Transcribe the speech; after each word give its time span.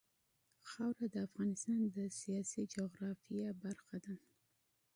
خاوره 0.69 1.07
د 1.13 1.15
افغانستان 1.27 1.79
د 1.97 1.97
سیاسي 2.19 2.61
جغرافیه 2.73 3.49
برخه 3.63 3.97
ده. 4.05 4.15